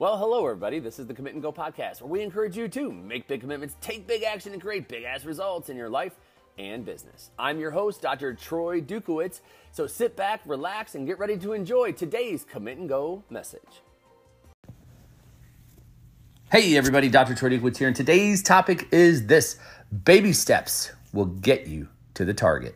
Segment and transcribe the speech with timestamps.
[0.00, 0.78] Well, hello, everybody.
[0.78, 3.76] This is the Commit and Go podcast, where we encourage you to make big commitments,
[3.82, 6.14] take big action, and create big ass results in your life
[6.56, 7.32] and business.
[7.38, 8.32] I'm your host, Dr.
[8.32, 9.40] Troy Dukowitz.
[9.72, 13.82] So sit back, relax, and get ready to enjoy today's Commit and Go message.
[16.50, 17.10] Hey, everybody.
[17.10, 17.34] Dr.
[17.34, 19.58] Troy Dukowitz here, and today's topic is this
[20.04, 22.74] baby steps will get you to the target.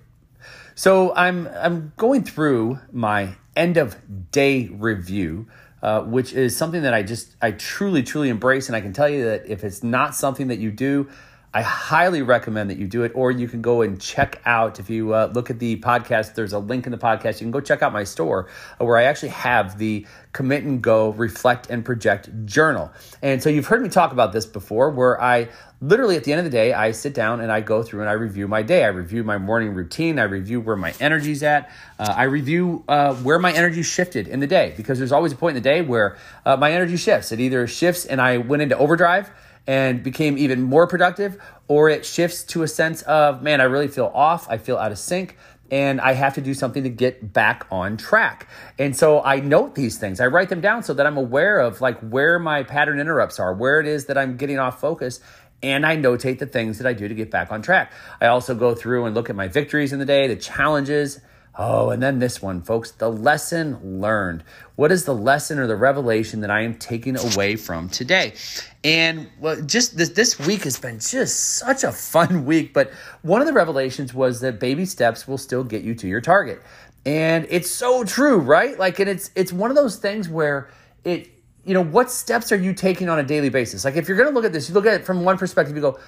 [0.75, 3.96] So I'm I'm going through my end of
[4.30, 5.46] day review
[5.85, 8.69] uh, which is something that I just, I truly, truly embrace.
[8.69, 11.10] And I can tell you that if it's not something that you do,
[11.57, 14.81] I highly recommend that you do it, or you can go and check out.
[14.81, 17.35] If you uh, look at the podcast, there's a link in the podcast.
[17.35, 18.49] You can go check out my store
[18.80, 22.91] uh, where I actually have the Commit and Go Reflect and Project Journal.
[23.23, 25.49] And so you've heard me talk about this before, where I
[25.80, 28.11] literally at the end of the day, I sit down and I go through and
[28.11, 28.83] I review my day.
[28.83, 30.19] I review my morning routine.
[30.19, 31.71] I review where my energy's at.
[32.01, 35.37] Uh, I review uh, where my energy shifted in the day because there's always a
[35.37, 37.30] point in the day where uh, my energy shifts.
[37.30, 39.30] It either shifts and I went into overdrive
[39.66, 43.88] and became even more productive, or it shifts to a sense of, man, I really
[43.88, 45.37] feel off, I feel out of sync,
[45.71, 48.48] and I have to do something to get back on track.
[48.79, 50.21] And so I note these things.
[50.21, 53.54] I write them down so that I'm aware of like where my pattern interrupts are,
[53.54, 55.21] where it is that I'm getting off focus,
[55.62, 57.93] and I notate the things that I do to get back on track.
[58.21, 61.21] I also go through and look at my victories in the day, the challenges,
[61.57, 64.43] Oh, and then this one, folks the lesson learned.
[64.75, 68.34] What is the lesson or the revelation that I am taking away from today?
[68.83, 72.75] And well, just this, this week has been just such a fun week.
[72.75, 72.91] But
[73.22, 76.61] one of the revelations was that baby steps will still get you to your target.
[77.06, 78.77] And it's so true, right?
[78.78, 80.71] Like, and it's it's one of those things where
[81.05, 81.31] it,
[81.65, 83.84] you know, what steps are you taking on a daily basis?
[83.84, 85.77] Like, if you're going to look at this, you look at it from one perspective.
[85.77, 85.99] You go,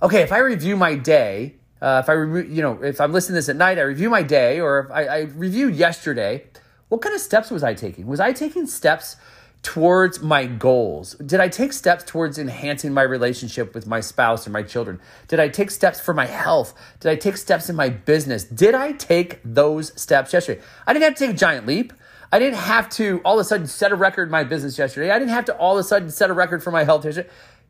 [0.00, 3.34] okay, if I review my day, uh, if I, re- you know, if I'm listening
[3.34, 6.44] to this at night, I review my day, or if I, I reviewed yesterday,
[6.88, 8.06] what kind of steps was I taking?
[8.06, 9.16] Was I taking steps
[9.62, 11.14] towards my goals?
[11.16, 14.98] Did I take steps towards enhancing my relationship with my spouse and my children?
[15.28, 16.72] Did I take steps for my health?
[17.00, 18.44] Did I take steps in my business?
[18.44, 20.62] Did I take those steps yesterday?
[20.86, 21.92] I didn't have to take a giant leap.
[22.32, 25.10] I didn't have to all of a sudden set a record in my business yesterday.
[25.10, 27.28] I didn't have to all of a sudden set a record for my health yesterday.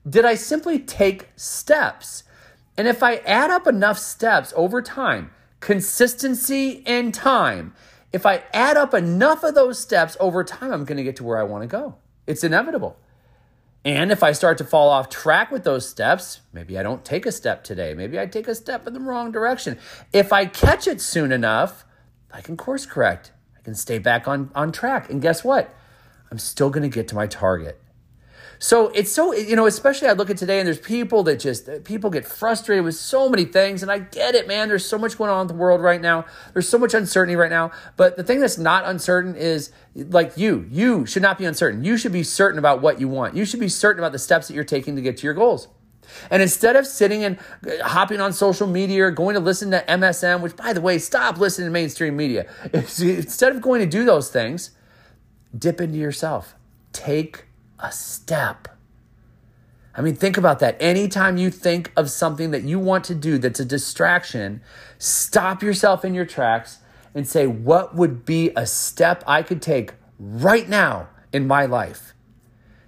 [0.08, 2.22] Did I simply take steps?
[2.76, 5.30] And if I add up enough steps over time,
[5.60, 7.74] consistency and time,
[8.12, 11.24] if I add up enough of those steps over time, I'm going to get to
[11.24, 11.96] where I want to go.
[12.26, 12.96] It's inevitable.
[13.84, 17.26] And if I start to fall off track with those steps, maybe I don't take
[17.26, 17.92] a step today.
[17.92, 19.78] Maybe I take a step in the wrong direction.
[20.12, 21.84] If I catch it soon enough,
[22.32, 23.32] I can course correct.
[23.56, 25.10] I can stay back on, on track.
[25.10, 25.74] And guess what?
[26.30, 27.80] I'm still going to get to my target.
[28.58, 31.68] So it's so, you know, especially I look at today and there's people that just,
[31.84, 33.82] people get frustrated with so many things.
[33.82, 34.68] And I get it, man.
[34.68, 36.24] There's so much going on in the world right now.
[36.52, 37.72] There's so much uncertainty right now.
[37.96, 41.84] But the thing that's not uncertain is like you, you should not be uncertain.
[41.84, 43.36] You should be certain about what you want.
[43.36, 45.68] You should be certain about the steps that you're taking to get to your goals.
[46.30, 49.84] And instead of sitting and uh, hopping on social media or going to listen to
[49.88, 52.46] MSM, which by the way, stop listening to mainstream media.
[52.72, 54.70] Instead of going to do those things,
[55.56, 56.54] dip into yourself.
[56.92, 57.46] Take
[57.78, 58.68] a step.
[59.96, 60.76] I mean, think about that.
[60.80, 64.60] Anytime you think of something that you want to do that's a distraction,
[64.98, 66.78] stop yourself in your tracks
[67.14, 72.14] and say, what would be a step I could take right now in my life?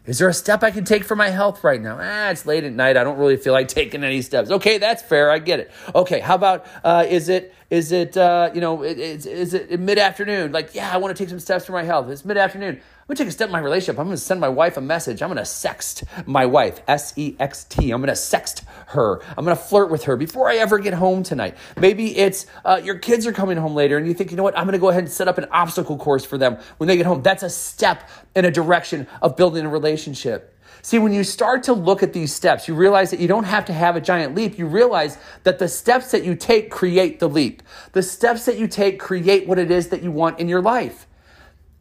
[0.06, 1.98] Is there a step I can take for my health right now?
[2.00, 2.96] Ah, it's late at night.
[2.96, 4.50] I don't really feel like taking any steps.
[4.50, 5.30] Okay, that's fair.
[5.30, 5.70] I get it.
[5.94, 9.98] Okay, how about uh, is it is it uh, you know is, is it mid
[9.98, 10.52] afternoon?
[10.52, 12.08] Like, yeah, I want to take some steps for my health.
[12.08, 12.80] It's mid afternoon.
[13.08, 14.00] I'm gonna take a step in my relationship.
[14.00, 15.22] I'm gonna send my wife a message.
[15.22, 17.92] I'm gonna sext my wife, S E X T.
[17.92, 19.22] I'm gonna sext her.
[19.38, 21.56] I'm gonna flirt with her before I ever get home tonight.
[21.76, 24.58] Maybe it's uh, your kids are coming home later and you think, you know what,
[24.58, 27.06] I'm gonna go ahead and set up an obstacle course for them when they get
[27.06, 27.22] home.
[27.22, 30.58] That's a step in a direction of building a relationship.
[30.82, 33.66] See, when you start to look at these steps, you realize that you don't have
[33.66, 34.58] to have a giant leap.
[34.58, 37.62] You realize that the steps that you take create the leap.
[37.92, 41.06] The steps that you take create what it is that you want in your life.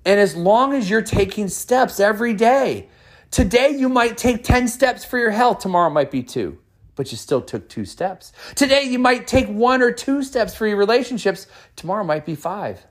[0.05, 2.89] And as long as you're taking steps every day,
[3.31, 6.59] today you might take 10 steps for your health, tomorrow might be two,
[6.95, 8.31] but you still took two steps.
[8.53, 12.85] Today you might take one or two steps for your relationships, tomorrow might be five.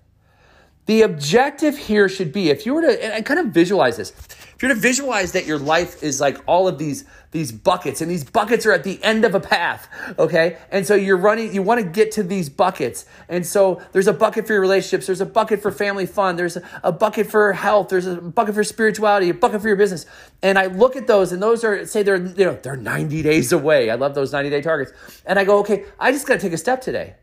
[0.86, 4.12] The objective here should be if you were to, and kind of visualize this,
[4.54, 8.10] if you're to visualize that your life is like all of these, these buckets, and
[8.10, 9.88] these buckets are at the end of a path,
[10.18, 10.58] okay?
[10.70, 13.06] And so you're running, you want to get to these buckets.
[13.30, 16.56] And so there's a bucket for your relationships, there's a bucket for family fun, there's
[16.56, 20.04] a, a bucket for health, there's a bucket for spirituality, a bucket for your business.
[20.42, 23.52] And I look at those, and those are, say they're, you know, they're 90 days
[23.52, 23.88] away.
[23.88, 24.92] I love those 90 day targets.
[25.24, 27.14] And I go, okay, I just got to take a step today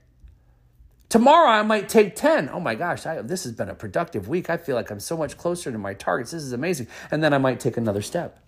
[1.12, 2.48] Tomorrow I might take 10.
[2.54, 4.50] Oh my gosh, I, this has been a productive week.
[4.50, 6.32] I feel like I'm so much closer to my targets.
[6.32, 6.88] This is amazing.
[7.12, 8.40] And then I might take another step.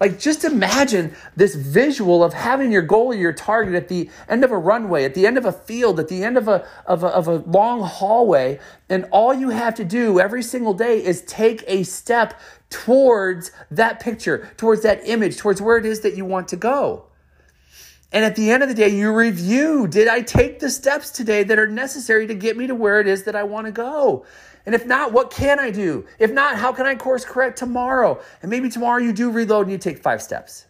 [0.00, 4.44] Like, just imagine this visual of having your goal or your target at the end
[4.44, 7.04] of a runway, at the end of a field, at the end of a, of
[7.04, 8.58] a, of a long hallway.
[8.88, 14.00] And all you have to do every single day is take a step towards that
[14.00, 17.09] picture, towards that image, towards where it is that you want to go.
[18.12, 21.44] And at the end of the day, you review did I take the steps today
[21.44, 24.24] that are necessary to get me to where it is that I want to go?
[24.66, 26.06] And if not, what can I do?
[26.18, 28.20] If not, how can I course correct tomorrow?
[28.42, 30.66] And maybe tomorrow you do reload and you take five steps.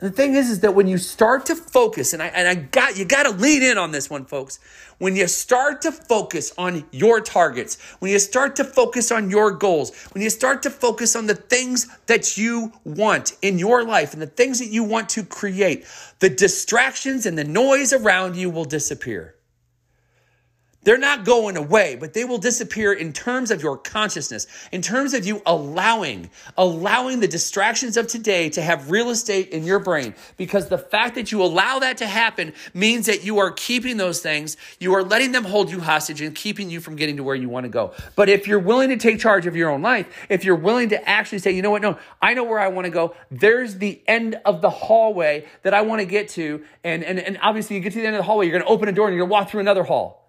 [0.00, 2.96] The thing is, is that when you start to focus, and I, and I got,
[2.96, 4.58] you got to lean in on this one, folks.
[4.96, 9.50] When you start to focus on your targets, when you start to focus on your
[9.50, 14.14] goals, when you start to focus on the things that you want in your life
[14.14, 15.86] and the things that you want to create,
[16.20, 19.34] the distractions and the noise around you will disappear.
[20.82, 25.12] They're not going away, but they will disappear in terms of your consciousness, in terms
[25.12, 30.14] of you allowing, allowing the distractions of today to have real estate in your brain.
[30.38, 34.20] Because the fact that you allow that to happen means that you are keeping those
[34.20, 37.36] things, you are letting them hold you hostage and keeping you from getting to where
[37.36, 37.92] you want to go.
[38.16, 41.08] But if you're willing to take charge of your own life, if you're willing to
[41.08, 43.14] actually say, you know what, no, I know where I want to go.
[43.30, 46.64] There's the end of the hallway that I want to get to.
[46.84, 48.72] And, and, and obviously you get to the end of the hallway, you're going to
[48.72, 50.19] open a door and you're going to walk through another hall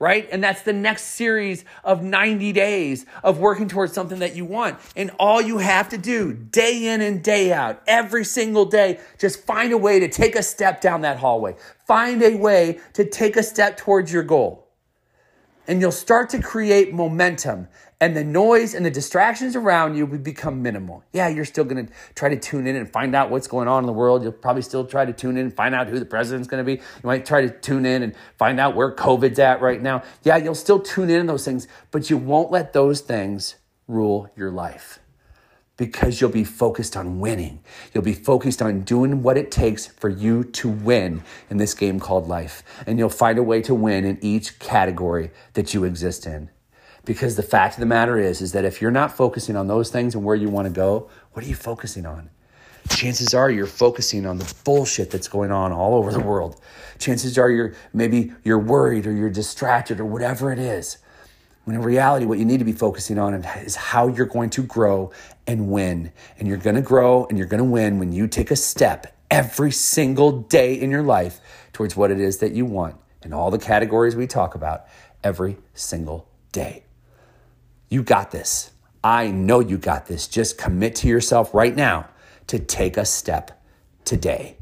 [0.00, 0.26] right?
[0.32, 4.78] And that's the next series of 90 days of working towards something that you want.
[4.96, 9.44] And all you have to do day in and day out, every single day, just
[9.44, 11.54] find a way to take a step down that hallway.
[11.86, 14.69] Find a way to take a step towards your goal.
[15.68, 17.68] And you'll start to create momentum
[18.00, 21.04] and the noise and the distractions around you would become minimal.
[21.12, 23.82] Yeah, you're still going to try to tune in and find out what's going on
[23.82, 24.22] in the world.
[24.22, 26.66] You'll probably still try to tune in and find out who the president's going to
[26.66, 26.80] be.
[26.80, 30.02] You might try to tune in and find out where COVID's at right now.
[30.22, 34.50] Yeah, you'll still tune in those things, but you won't let those things rule your
[34.50, 34.98] life
[35.80, 37.58] because you'll be focused on winning.
[37.94, 41.98] You'll be focused on doing what it takes for you to win in this game
[41.98, 42.62] called life.
[42.86, 46.50] And you'll find a way to win in each category that you exist in.
[47.06, 49.88] Because the fact of the matter is, is that if you're not focusing on those
[49.88, 52.28] things and where you want to go, what are you focusing on?
[52.90, 56.60] Chances are you're focusing on the bullshit that's going on all over the world.
[56.98, 60.98] Chances are you're maybe you're worried or you're distracted or whatever it is.
[61.70, 64.62] When in reality, what you need to be focusing on is how you're going to
[64.64, 65.12] grow
[65.46, 66.10] and win.
[66.36, 69.16] And you're going to grow and you're going to win when you take a step
[69.30, 71.38] every single day in your life
[71.72, 74.86] towards what it is that you want in all the categories we talk about
[75.22, 76.82] every single day.
[77.88, 78.72] You got this.
[79.04, 80.26] I know you got this.
[80.26, 82.08] Just commit to yourself right now
[82.48, 83.62] to take a step
[84.04, 84.56] today.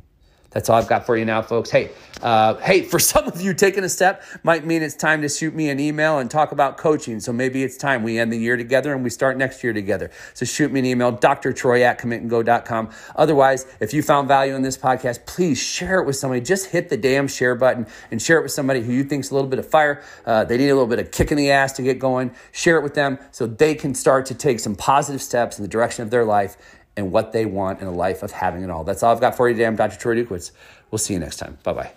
[0.59, 1.71] That's all I've got for you now, folks.
[1.71, 5.29] Hey, uh, hey, for some of you, taking a step might mean it's time to
[5.29, 7.21] shoot me an email and talk about coaching.
[7.21, 10.11] So maybe it's time we end the year together and we start next year together.
[10.35, 12.91] So shoot me an email, drtroy at commitandgo.com.
[13.15, 16.41] Otherwise, if you found value in this podcast, please share it with somebody.
[16.41, 19.35] Just hit the damn share button and share it with somebody who you think's a
[19.35, 20.03] little bit of fire.
[20.27, 22.33] Uh, they need a little bit of kick in the ass to get going.
[22.51, 25.69] Share it with them so they can start to take some positive steps in the
[25.69, 26.57] direction of their life
[26.99, 28.83] and what they want in a life of having it all.
[28.83, 29.67] That's all I've got for you today.
[29.67, 29.97] I'm Dr.
[29.97, 30.50] Troy Dukowitz.
[30.91, 31.56] We'll see you next time.
[31.62, 31.93] Bye bye.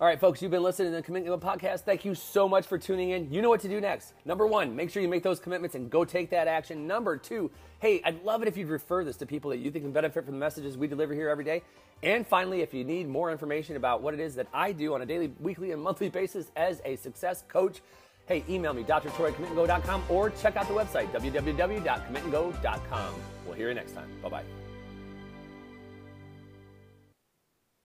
[0.00, 1.80] All right, folks, you've been listening to the Commitment Podcast.
[1.80, 3.30] Thank you so much for tuning in.
[3.30, 4.14] You know what to do next.
[4.24, 6.88] Number one, make sure you make those commitments and go take that action.
[6.88, 9.84] Number two, hey, I'd love it if you'd refer this to people that you think
[9.84, 11.62] can benefit from the messages we deliver here every day.
[12.02, 15.02] And finally, if you need more information about what it is that I do on
[15.02, 17.80] a daily, weekly, and monthly basis as a success coach,
[18.26, 23.14] hey, email me, drtroy@commitandgo.com, or check out the website, www.commitandgo.com.
[23.44, 24.08] We'll hear you next time.
[24.22, 24.61] Bye bye.